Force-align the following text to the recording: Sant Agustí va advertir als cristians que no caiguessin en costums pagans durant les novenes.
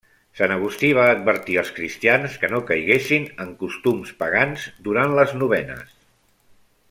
Sant 0.37 0.51
Agustí 0.53 0.87
va 0.99 1.03
advertir 1.09 1.57
als 1.63 1.69
cristians 1.79 2.39
que 2.43 2.49
no 2.55 2.63
caiguessin 2.71 3.27
en 3.45 3.53
costums 3.61 4.15
pagans 4.23 4.67
durant 4.89 5.15
les 5.19 5.37
novenes. 5.43 5.95